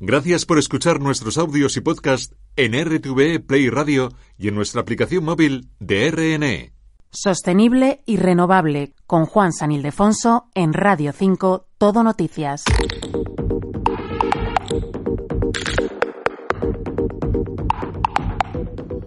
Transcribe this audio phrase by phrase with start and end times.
[0.00, 5.24] Gracias por escuchar nuestros audios y podcast en RTV Play Radio y en nuestra aplicación
[5.24, 6.72] móvil de RNE.
[7.10, 12.62] Sostenible y renovable con Juan San Ildefonso en Radio 5 Todo Noticias.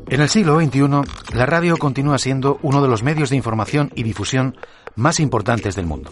[0.09, 0.81] En el siglo XXI,
[1.33, 4.57] la radio continúa siendo uno de los medios de información y difusión
[4.95, 6.11] más importantes del mundo.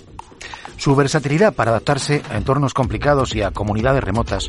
[0.80, 4.48] Su versatilidad para adaptarse a entornos complicados y a comunidades remotas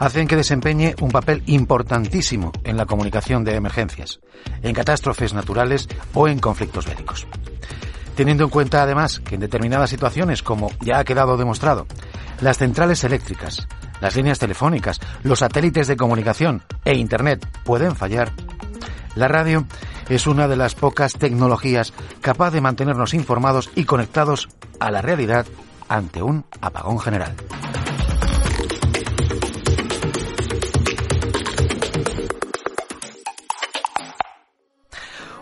[0.00, 4.18] hacen que desempeñe un papel importantísimo en la comunicación de emergencias,
[4.62, 7.28] en catástrofes naturales o en conflictos bélicos.
[8.16, 11.86] Teniendo en cuenta además que en determinadas situaciones, como ya ha quedado demostrado,
[12.40, 13.68] las centrales eléctricas,
[14.00, 18.32] las líneas telefónicas, los satélites de comunicación e Internet pueden fallar,
[19.14, 19.66] la radio
[20.08, 25.46] es una de las pocas tecnologías capaz de mantenernos informados y conectados a la realidad
[25.88, 27.34] ante un apagón general.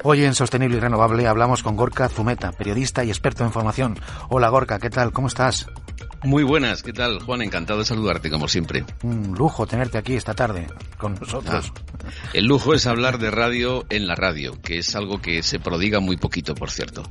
[0.05, 3.99] Hoy en Sostenible y Renovable hablamos con Gorka Zumeta, periodista y experto en formación.
[4.29, 5.13] Hola Gorka, ¿qué tal?
[5.13, 5.67] ¿Cómo estás?
[6.23, 7.43] Muy buenas, ¿qué tal Juan?
[7.43, 8.85] Encantado de saludarte como siempre.
[9.03, 11.73] Un lujo tenerte aquí esta tarde con nosotros.
[11.77, 11.98] Ah,
[12.33, 16.01] el lujo es hablar de radio en la radio, que es algo que se prodiga
[16.01, 17.03] muy poquito, por cierto.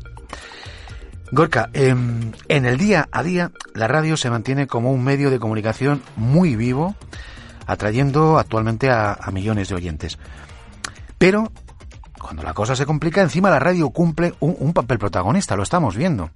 [1.32, 5.40] Gorka, em, en el día a día la radio se mantiene como un medio de
[5.40, 6.96] comunicación muy vivo,
[7.66, 10.18] atrayendo actualmente a, millones de oyentes.
[11.18, 11.52] Pero
[12.20, 16.32] cuando la cosa se complica, encima la radio cumple un papel protagonista, lo estamos viendo.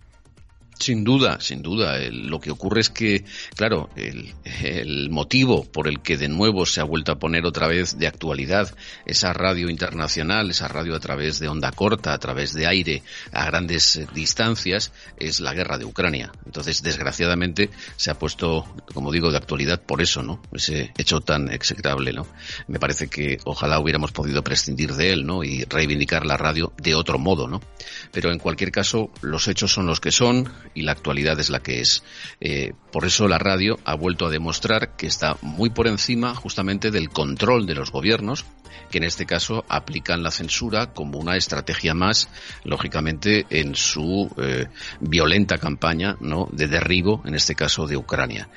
[0.82, 2.00] Sin duda, sin duda.
[2.10, 3.24] lo que ocurre es que,
[3.56, 8.00] claro, el, motivo por el que de nuevo se ha vuelto a poner otra vez
[8.00, 8.74] de actualidad
[9.06, 13.46] esa radio internacional, esa radio a través de onda corta, a través de aire, a
[13.46, 16.32] grandes eh, distancias, es la guerra de Ucrania.
[16.48, 20.42] Entonces, desgraciadamente, se ha puesto, como digo, de actualidad por eso, ¿no?
[20.52, 22.26] Ese hecho tan execrable, ¿no?
[22.68, 25.44] Me parece que ojalá hubiéramos podido prescindir de él, ¿no?
[25.44, 27.62] Y reivindicar la radio de otro modo, ¿no?
[28.12, 31.62] Pero en cualquier caso, los hechos son los que son y la actualidad es la
[31.62, 32.04] que es.
[32.40, 36.92] Eh, por eso la radio ha vuelto a demostrar que está muy por encima justamente
[36.92, 38.46] del control de los gobiernos,
[38.92, 42.30] que en este caso aplican la censura como una estrategia más,
[42.64, 44.68] lógicamente, en su eh,
[45.00, 46.48] violenta campaña ¿no?
[46.52, 48.50] de derribo, en este caso de Ucrania.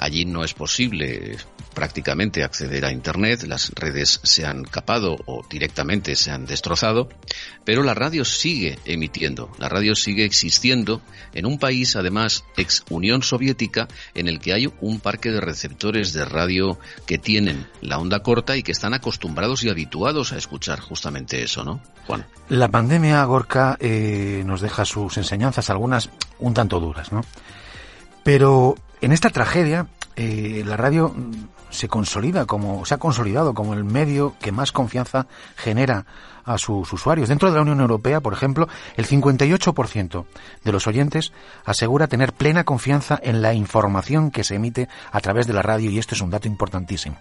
[0.00, 1.36] Allí no es posible
[1.74, 7.10] prácticamente acceder a Internet, las redes se han capado o directamente se han destrozado,
[7.66, 11.02] pero la radio sigue emitiendo, la radio sigue existiendo
[11.34, 16.14] en un país además ex Unión Soviética en el que hay un parque de receptores
[16.14, 20.80] de radio que tienen la onda corta y que están acostumbrados y habituados a escuchar
[20.80, 21.82] justamente eso, ¿no?
[22.06, 22.24] Juan.
[22.48, 27.20] La pandemia, Gorka, eh, nos deja sus enseñanzas, algunas un tanto duras, ¿no?
[28.24, 31.14] Pero en esta tragedia, eh, la radio
[31.70, 36.04] se consolida como, se ha consolidado como el medio que más confianza genera
[36.44, 37.28] a sus usuarios.
[37.28, 40.26] Dentro de la Unión Europea, por ejemplo, el 58%
[40.64, 41.32] de los oyentes
[41.64, 45.90] asegura tener plena confianza en la información que se emite a través de la radio
[45.90, 47.18] y esto es un dato importantísimo.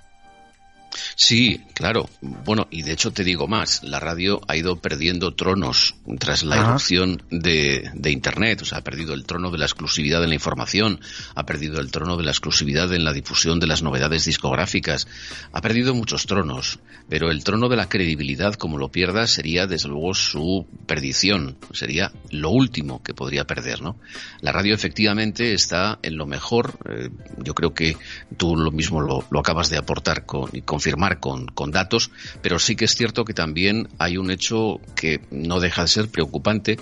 [1.15, 2.09] Sí, claro.
[2.21, 6.57] Bueno, y de hecho te digo más, la radio ha ido perdiendo tronos tras la
[6.57, 10.35] erupción de, de, Internet, o sea, ha perdido el trono de la exclusividad en la
[10.35, 10.99] información,
[11.35, 15.07] ha perdido el trono de la exclusividad en la difusión de las novedades discográficas,
[15.53, 19.89] ha perdido muchos tronos, pero el trono de la credibilidad, como lo pierda, sería desde
[19.89, 23.95] luego su perdición, sería lo último que podría perder, ¿no?
[24.41, 27.95] La radio efectivamente está en lo mejor, eh, yo creo que
[28.35, 32.59] tú lo mismo lo, lo acabas de aportar con, con confirmar con, con datos, pero
[32.59, 36.77] sí que es cierto que también hay un hecho que no deja de ser preocupante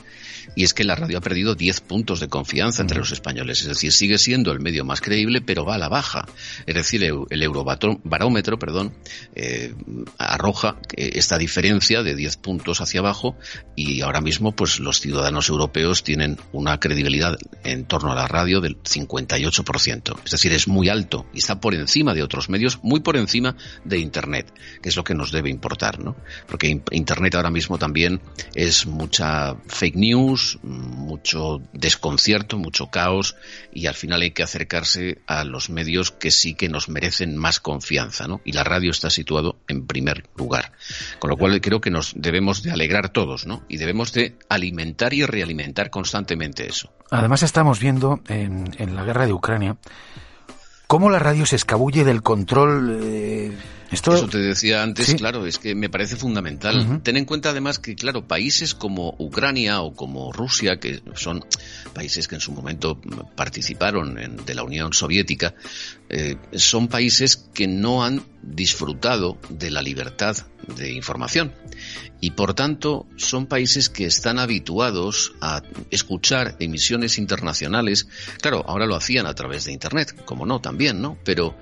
[0.58, 3.62] y es que la radio ha perdido 10 puntos de confianza entre los españoles.
[3.62, 6.26] Es decir, sigue siendo el medio más creíble, pero va a la baja.
[6.66, 8.92] Es decir, el eurobarómetro perdón,
[9.36, 9.76] eh,
[10.18, 13.38] arroja esta diferencia de 10 puntos hacia abajo
[13.76, 18.60] y ahora mismo pues los ciudadanos europeos tienen una credibilidad en torno a la radio
[18.60, 20.20] del 58%.
[20.26, 23.56] Es decir, es muy alto y está por encima de otros medios, muy por encima
[23.86, 24.52] de Internet,
[24.82, 26.16] que es lo que nos debe importar, ¿no?
[26.48, 28.22] Porque Internet ahora mismo también
[28.56, 33.36] es mucha fake news, mucho desconcierto, mucho caos
[33.74, 37.60] y al final hay que acercarse a los medios que sí que nos merecen más
[37.60, 38.42] confianza, ¿no?
[38.46, 40.72] Y la radio está situado en primer lugar.
[41.20, 43.64] Con lo cual creo que nos debemos de alegrar todos, ¿no?
[43.68, 46.92] Y debemos de alimentar y realimentar constantemente eso.
[47.12, 49.78] Además estamos viendo en, en la guerra de Ucrania
[50.88, 53.52] cómo la radio se escabulle del control eh,
[53.92, 57.02] Eso te decía antes, claro, es que me parece fundamental.
[57.04, 61.46] Ten en cuenta además que, claro, países como Ucrania o como Rusia, que son
[61.94, 63.00] países que en su momento
[63.36, 65.56] participaron de la Unión Soviética,
[66.10, 70.38] eh, son países que no han disfrutado de la libertad
[70.76, 71.54] de información
[72.20, 75.62] y por tanto son países que están habituados a
[75.92, 78.08] escuchar emisiones internacionales.
[78.42, 81.18] Claro, ahora lo hacían a través de Internet, como no, también, ¿no?
[81.24, 81.56] Pero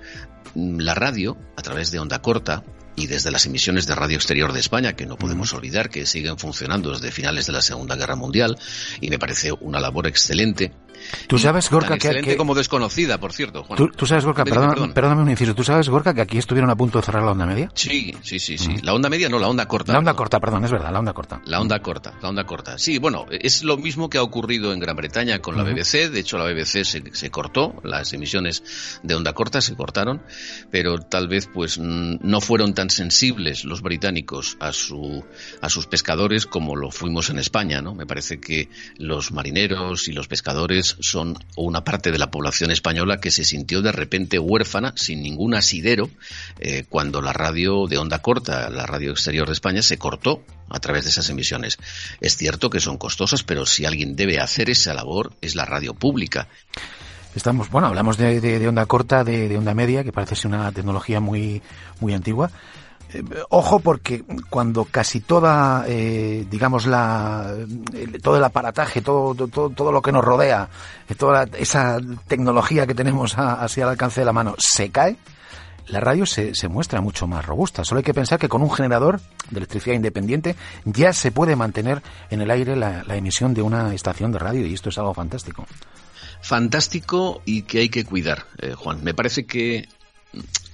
[0.54, 2.64] mm, la radio, a través de onda corta,
[2.96, 6.38] y desde las emisiones de Radio Exterior de España, que no podemos olvidar que siguen
[6.38, 8.58] funcionando desde finales de la Segunda Guerra Mundial,
[9.00, 10.72] y me parece una labor excelente,
[11.26, 13.64] Tú sabes, Gorka, que, como desconocida, por cierto.
[13.96, 17.04] ¿Tú, sabes, Gorka, perdóname un inciso, ¿tú sabes, Gorka, que aquí estuvieron a punto de
[17.04, 17.70] cerrar la onda media?
[17.74, 18.76] Sí, sí, sí, sí.
[18.82, 19.92] La onda media no, la onda corta.
[19.92, 21.40] La onda corta, perdón, es verdad, la onda corta.
[21.44, 22.78] La onda corta, la onda corta.
[22.78, 26.10] Sí, bueno, es lo mismo que ha ocurrido en Gran Bretaña con la BBC.
[26.10, 30.22] De hecho, la BBC se, cortó, las emisiones de onda corta se cortaron,
[30.70, 35.24] pero tal vez pues no fueron tan sensibles los británicos a, su,
[35.60, 37.94] a sus pescadores como lo fuimos en España, ¿no?
[37.94, 38.68] Me parece que
[38.98, 43.82] los marineros y los pescadores son una parte de la población española que se sintió
[43.82, 46.10] de repente huérfana, sin ningún asidero,
[46.58, 50.80] eh, cuando la radio de onda corta, la radio exterior de España, se cortó a
[50.80, 51.78] través de esas emisiones.
[52.20, 55.94] Es cierto que son costosas, pero si alguien debe hacer esa labor es la radio
[55.94, 56.48] pública.
[57.34, 61.20] Estamos, bueno, hablamos de, onda corta, de, de, onda media, que parece ser una tecnología
[61.20, 61.60] muy,
[62.00, 62.50] muy antigua.
[63.16, 67.54] Eh, ojo porque cuando casi toda, eh, digamos, la,
[68.22, 70.68] todo el aparataje, todo, todo, todo lo que nos rodea,
[71.08, 75.16] eh, toda esa tecnología que tenemos así al alcance de la mano se cae,
[75.86, 77.84] la radio se, se, muestra mucho más robusta.
[77.84, 79.20] Solo hay que pensar que con un generador
[79.50, 84.32] de electricidad independiente ya se puede mantener en el aire la, emisión de una estación
[84.32, 85.64] de radio y esto es algo fantástico.
[86.42, 88.46] Fantástico y que hay que cuidar,
[88.76, 89.02] Juan.
[89.02, 89.88] Me parece que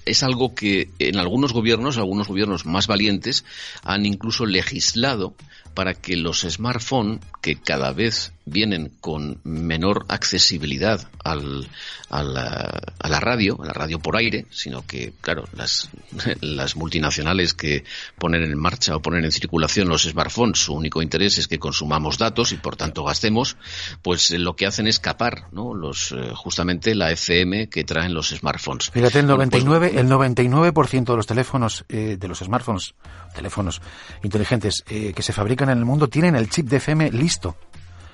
[0.04, 3.44] es algo que en algunos gobiernos, algunos gobiernos más valientes,
[3.82, 5.34] han incluso legislado
[5.75, 11.69] para que los smartphones, que cada vez vienen con menor accesibilidad al,
[12.11, 15.89] a, la, radio, a la radio por aire, sino que, claro, las,
[16.41, 17.85] las multinacionales que
[18.19, 22.19] ponen en marcha o ponen en circulación los smartphones, su único interés es que consumamos
[22.19, 23.56] datos y por tanto gastemos,
[24.03, 25.75] pues eh, lo que hacen es capar, ¿no?
[25.75, 28.91] Los, eh, justamente la FM que traen los smartphones.
[28.91, 32.95] Fíjate, el 99, pues, el 99% de los teléfonos, eh, de los smartphones,
[33.35, 33.81] teléfonos
[34.23, 37.56] inteligentes que se fabrican en el mundo tienen el chip de FM listo.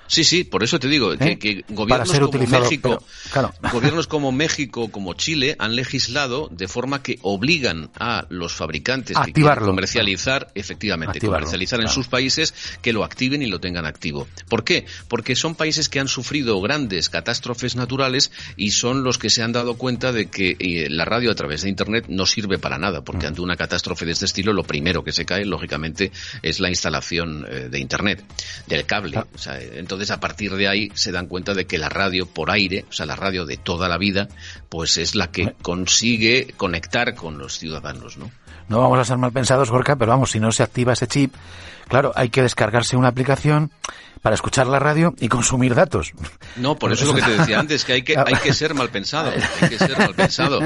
[0.08, 1.64] Sí, sí, por eso te digo que, ¿Eh?
[1.68, 3.02] gobiernos como México,
[3.72, 9.32] gobiernos como México, como Chile, han legislado de forma que obligan a los fabricantes que
[9.32, 14.26] quieren comercializar, efectivamente, comercializar en sus países, que lo activen y lo tengan activo.
[14.48, 14.86] ¿Por qué?
[15.08, 19.52] Porque son países que han sufrido grandes catástrofes naturales y son los que se han
[19.52, 23.02] dado cuenta de que eh, la radio a través de Internet no sirve para nada,
[23.02, 23.28] porque mm.
[23.28, 26.12] ante una catástrofe de este estilo, lo primero que se cae, lógicamente,
[26.42, 28.24] es la instalación eh, de Internet,
[28.66, 29.18] del cable.
[29.18, 32.24] O sea, entonces, entonces, a partir de ahí se dan cuenta de que la radio
[32.24, 34.28] por aire, o sea, la radio de toda la vida,
[34.68, 38.30] pues es la que consigue conectar con los ciudadanos, ¿no?
[38.68, 41.34] No vamos a ser mal pensados, Gorka, pero vamos, si no se activa ese chip,
[41.88, 43.70] claro, hay que descargarse una aplicación
[44.20, 46.12] para escuchar la radio y consumir datos.
[46.56, 48.74] No, por eso es lo que te decía antes, que hay que, hay que ser
[48.74, 50.60] mal pensado, hay que ser mal pensado.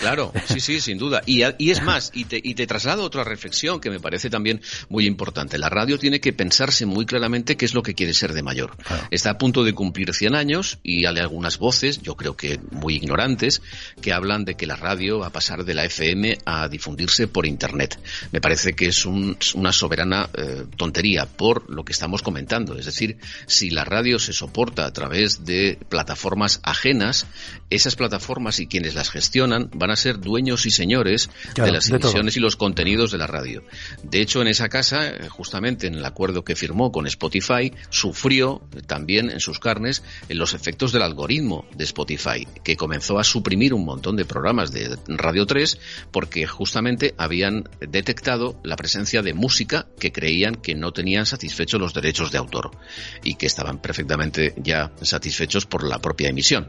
[0.00, 1.22] Claro, sí, sí, sin duda.
[1.26, 4.60] Y, y es más, y te, y te traslado otra reflexión que me parece también
[4.88, 5.58] muy importante.
[5.58, 8.76] La radio tiene que pensarse muy claramente qué es lo que quiere ser de mayor.
[9.10, 12.96] Está a punto de cumplir 100 años y hay algunas voces, yo creo que muy
[12.96, 13.62] ignorantes,
[14.00, 17.46] que hablan de que la radio va a pasar de la FM a difundirse por
[17.46, 17.98] Internet.
[18.32, 22.78] Me parece que es una soberana eh, tontería por lo que estamos comentando.
[22.78, 27.26] Es decir, si la radio se soporta a través de plataformas ajenas,
[27.70, 32.36] esas plataformas y quienes las gestionan van a ser dueños y señores de las emisiones
[32.36, 33.62] y los contenidos de la radio.
[34.02, 38.62] De hecho, en esa casa, eh, justamente en el acuerdo que firmó con Spotify, sufrió
[38.86, 43.84] también en sus carnes los efectos del algoritmo de Spotify, que comenzó a suprimir un
[43.84, 45.78] montón de programas de Radio 3
[46.10, 51.94] porque justamente habían detectado la presencia de música que creían que no tenían satisfechos los
[51.94, 52.70] derechos de autor
[53.22, 56.68] y que estaban perfectamente ya satisfechos por la propia emisión.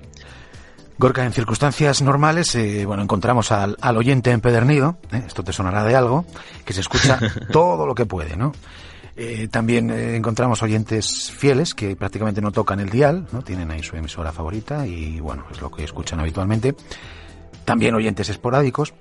[0.99, 5.23] Gorka, en circunstancias normales, eh, bueno, encontramos al, oyente empedernido, ¿eh?
[5.25, 6.25] esto te sonará de algo,
[6.65, 7.17] que se escucha
[7.53, 8.51] todo lo que puede, ¿no?
[9.15, 13.41] Eh, también encontramos oyentes fieles que prácticamente no tocan el dial, ¿no?
[13.41, 16.75] Tienen ahí su emisora favorita y, bueno, es lo que escuchan habitualmente.
[17.63, 18.93] También oyentes esporádicos.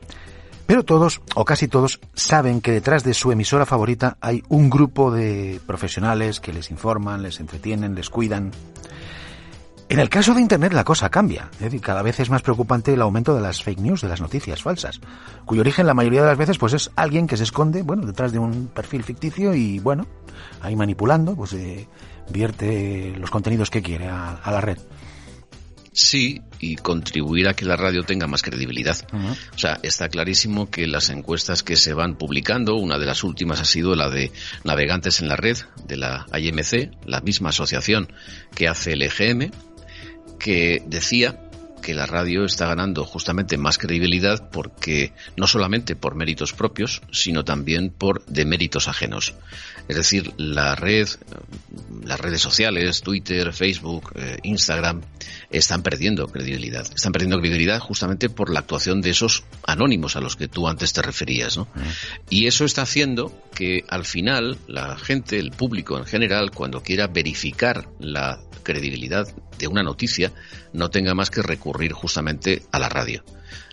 [0.68, 5.10] Pero todos, o casi todos, saben que detrás de su emisora favorita hay un grupo
[5.10, 8.50] de profesionales que les informan, les entretienen, les cuidan.
[9.88, 11.48] En el caso de Internet la cosa cambia.
[11.58, 14.62] Decir, cada vez es más preocupante el aumento de las fake news, de las noticias
[14.62, 15.00] falsas,
[15.46, 18.32] cuyo origen la mayoría de las veces pues es alguien que se esconde, bueno, detrás
[18.32, 20.06] de un perfil ficticio y bueno,
[20.60, 21.88] ahí manipulando, pues eh,
[22.30, 24.76] vierte los contenidos que quiere a la red.
[26.00, 28.96] Sí, y contribuir a que la radio tenga más credibilidad.
[29.52, 33.60] O sea, está clarísimo que las encuestas que se van publicando, una de las últimas
[33.60, 34.30] ha sido la de
[34.62, 38.12] navegantes en la red de la IMC, la misma asociación
[38.54, 39.50] que hace el EGM,
[40.38, 41.40] que decía
[41.80, 47.44] que la radio está ganando justamente más credibilidad porque no solamente por méritos propios, sino
[47.44, 49.34] también por deméritos ajenos.
[49.88, 51.08] Es decir, la red,
[52.04, 55.02] las redes sociales, Twitter, Facebook, eh, Instagram,
[55.50, 56.86] están perdiendo credibilidad.
[56.94, 60.92] Están perdiendo credibilidad justamente por la actuación de esos anónimos a los que tú antes
[60.92, 61.56] te referías.
[61.56, 61.68] ¿no?
[62.28, 67.06] Y eso está haciendo que al final la gente, el público en general, cuando quiera
[67.06, 69.26] verificar la credibilidad
[69.58, 70.32] de una noticia,
[70.72, 73.24] no tenga más que recurrir justamente a la radio.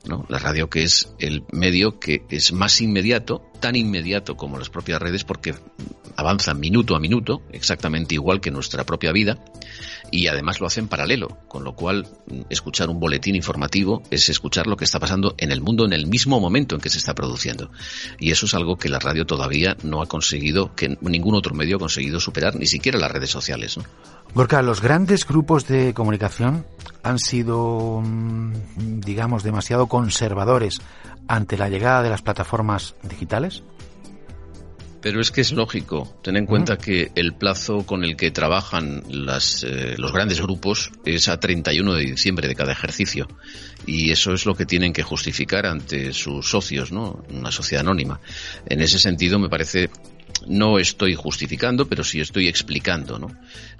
[0.05, 0.25] ¿no?
[0.29, 5.01] La radio que es el medio que es más inmediato, tan inmediato como las propias
[5.01, 5.55] redes, porque
[6.15, 9.43] avanza minuto a minuto, exactamente igual que nuestra propia vida,
[10.11, 14.29] y además lo hace en paralelo, con lo cual mm, escuchar un boletín informativo es
[14.29, 16.99] escuchar lo que está pasando en el mundo en el mismo momento en que se
[16.99, 17.69] está produciendo.
[18.19, 21.75] Y eso es algo que la radio todavía no ha conseguido, que ningún otro medio
[21.75, 23.77] ha conseguido superar, ni siquiera las redes sociales.
[23.77, 23.83] ¿no?
[24.33, 26.65] Gorka, los grandes grupos de comunicación
[27.03, 30.79] han sido, mm, digamos, demasiado conservadores
[31.27, 33.63] ante la llegada de las plataformas digitales?
[35.05, 36.17] Pero es que es lógico.
[36.23, 40.89] Ten en cuenta que el plazo con el que trabajan las, eh, los grandes grupos
[41.05, 43.27] es a 31 de diciembre de cada ejercicio.
[43.85, 47.23] Y eso es lo que tienen que justificar ante sus socios, ¿no?
[47.29, 48.19] Una sociedad anónima.
[48.65, 49.91] En ese sentido, me parece
[50.47, 53.27] no estoy justificando, pero sí estoy explicando, ¿no?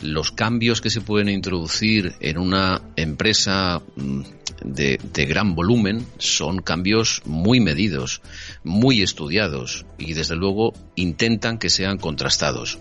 [0.02, 4.22] Los cambios que se pueden introducir en una empresa mm,
[4.64, 8.22] de, gran volumen son cambios muy medidos,
[8.64, 12.80] muy estudiados y desde luego intentan que sean contrastados.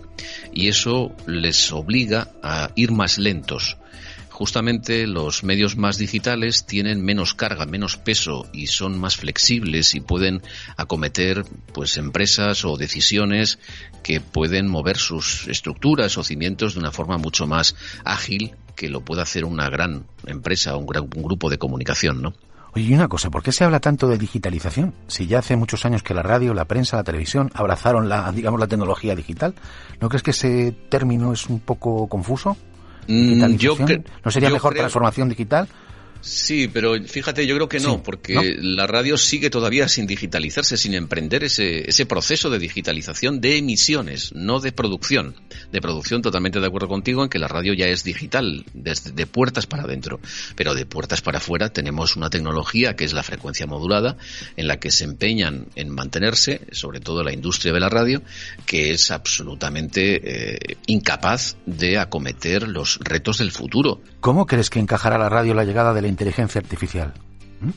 [0.53, 3.77] Y eso les obliga a ir más lentos
[4.35, 10.01] justamente los medios más digitales tienen menos carga, menos peso y son más flexibles y
[10.01, 10.43] pueden
[10.77, 13.61] acometer pues empresas o decisiones
[14.03, 19.01] que pueden mover sus estructuras o cimientos de una forma mucho más ágil que lo
[19.01, 22.33] puede hacer una gran empresa o un, gran, un grupo de comunicación, ¿no?
[22.75, 24.95] Oye, y una cosa, ¿por qué se habla tanto de digitalización?
[25.07, 28.59] Si ya hace muchos años que la radio, la prensa, la televisión abrazaron la, digamos,
[28.59, 29.55] la tecnología digital,
[30.01, 32.57] ¿no crees que ese término es un poco confuso?
[33.07, 33.77] Mm, yo
[34.25, 34.83] ¿No sería mejor creo...
[34.83, 35.69] transformación digital?
[36.25, 38.43] Sí, pero fíjate, yo creo que no, sí, porque ¿no?
[38.43, 44.33] la radio sigue todavía sin digitalizarse, sin emprender ese, ese proceso de digitalización de emisiones,
[44.35, 45.37] no de producción.
[45.71, 49.27] De producción, totalmente de acuerdo contigo en que la radio ya es digital, desde de
[49.27, 50.19] puertas para adentro.
[50.57, 54.17] Pero de puertas para afuera tenemos una tecnología que es la frecuencia modulada,
[54.57, 58.23] en la que se empeñan en mantenerse, sobre todo la industria de la radio,
[58.65, 64.01] que es absolutamente eh, incapaz de acometer los retos del futuro.
[64.21, 67.13] ¿Cómo crees que encajará la radio la llegada de la inteligencia artificial?
[67.61, 67.71] ¿Mm?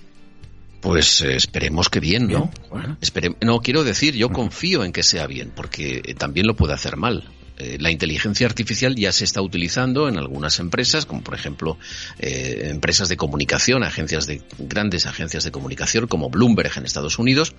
[0.81, 2.45] Pues eh, esperemos que bien, ¿no?
[2.45, 2.97] Bien, bueno.
[3.01, 6.73] Espere no, quiero decir, yo confío en que sea bien, porque eh, también lo puede
[6.73, 7.25] hacer mal.
[7.59, 11.79] Eh, la inteligencia artificial ya se está utilizando en algunas empresas, como por ejemplo
[12.19, 17.55] eh, empresas de comunicación, agencias de grandes agencias de comunicación como Bloomberg en Estados Unidos,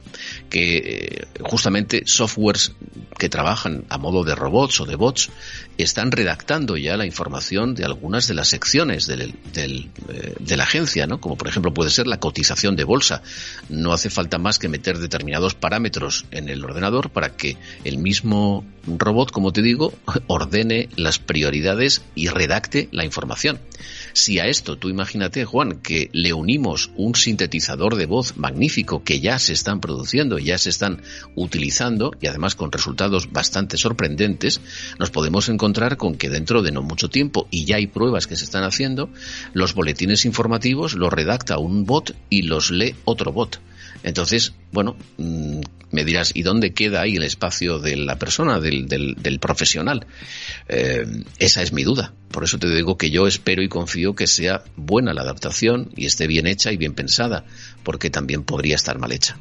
[0.51, 2.73] que eh, justamente softwares
[3.19, 5.31] que trabajan a modo de robots o de bots
[5.79, 9.91] están redactando ya la información de algunas de las secciones del, del,
[10.39, 11.21] de la agencia, ¿no?
[11.21, 13.23] Como por ejemplo puede ser la cotización de bolsa.
[13.69, 18.65] No hace falta más que meter determinados parámetros en el ordenador para que el mismo
[18.87, 19.88] robot, como te digo,
[20.27, 23.61] ordene las prioridades y redacte la información.
[24.13, 29.21] Si a esto tú imagínate, Juan, que le unimos un sintetizador de voz magnífico que
[29.21, 31.03] ya se están produciendo, ya se están
[31.35, 34.61] utilizando y además con resultados bastante sorprendentes,
[34.99, 38.37] nos podemos encontrar con que dentro de no mucho tiempo, y ya hay pruebas que
[38.37, 39.11] se están haciendo,
[39.53, 43.61] los boletines informativos los redacta un bot y los lee otro bot.
[44.03, 48.89] Entonces, bueno, mmm, me dirás, ¿y dónde queda ahí el espacio de la persona, del,
[48.89, 50.07] del, del profesional?
[50.69, 51.07] Eh,
[51.39, 52.13] esa es mi duda.
[52.31, 56.07] Por eso te digo que yo espero y confío que sea buena la adaptación y
[56.07, 57.45] esté bien hecha y bien pensada,
[57.83, 59.39] porque también podría estar mal hecha.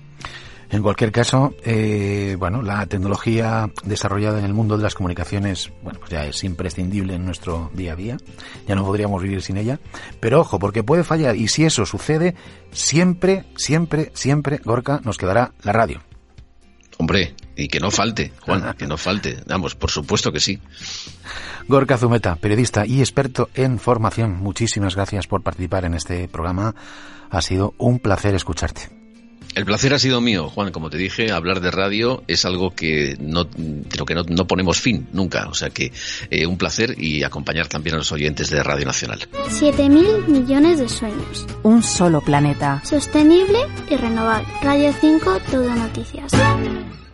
[0.69, 5.99] En cualquier caso, eh, bueno, la tecnología desarrollada en el mundo de las comunicaciones, bueno,
[5.99, 8.17] pues ya es imprescindible en nuestro día a día.
[8.67, 9.79] Ya no podríamos vivir sin ella.
[10.19, 11.37] Pero ojo, porque puede fallar.
[11.37, 12.35] Y si eso sucede,
[12.71, 16.01] siempre, siempre, siempre, Gorka, nos quedará la radio.
[16.97, 19.37] Hombre, Y que no falte, Juan, que no falte.
[19.47, 20.59] Vamos, por supuesto que sí.
[21.67, 26.75] Gorka Zumeta, periodista y experto en formación, muchísimas gracias por participar en este programa.
[27.29, 28.96] Ha sido un placer escucharte.
[29.57, 30.71] El placer ha sido mío, Juan.
[30.71, 33.49] Como te dije, hablar de radio es algo que no,
[33.89, 35.47] creo que no, ponemos fin nunca.
[35.47, 35.91] O sea que
[36.29, 39.27] eh, un placer y acompañar también a los oyentes de Radio Nacional.
[39.49, 41.47] 7.000 millones de sueños.
[41.63, 42.83] Un solo planeta.
[42.85, 43.57] Sostenible
[43.89, 44.47] y renovable.
[44.61, 46.31] Radio 5, todo noticias.